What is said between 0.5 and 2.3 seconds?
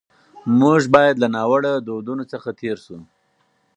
موږ باید له ناوړه دودونو